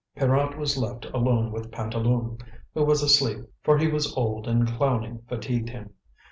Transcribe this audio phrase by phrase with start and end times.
[0.15, 2.39] Pierrot was left alone with Pantaloon,
[2.73, 5.91] who was asleep, for he was old and clowning fatigued him.